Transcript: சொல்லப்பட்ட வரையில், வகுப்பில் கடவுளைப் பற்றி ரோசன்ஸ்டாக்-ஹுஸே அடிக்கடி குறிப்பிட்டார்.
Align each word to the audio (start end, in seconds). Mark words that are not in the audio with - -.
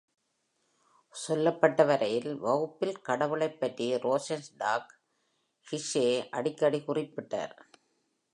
சொல்லப்பட்ட 1.15 1.83
வரையில், 1.83 2.39
வகுப்பில் 2.39 3.01
கடவுளைப் 3.01 3.59
பற்றி 3.59 3.95
ரோசன்ஸ்டாக்-ஹுஸே 3.95 6.29
அடிக்கடி 6.29 6.83
குறிப்பிட்டார். 6.87 7.57